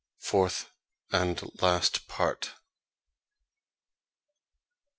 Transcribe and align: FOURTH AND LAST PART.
FOURTH 0.17 0.71
AND 1.11 1.61
LAST 1.61 2.07
PART. 2.07 2.55